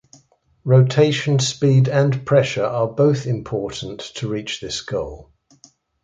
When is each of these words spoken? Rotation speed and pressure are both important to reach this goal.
Rotation 0.63 1.37
speed 1.37 1.87
and 1.87 2.25
pressure 2.25 2.65
are 2.65 2.87
both 2.87 3.27
important 3.27 3.99
to 4.15 4.27
reach 4.27 4.59
this 4.59 4.81
goal. 4.81 5.29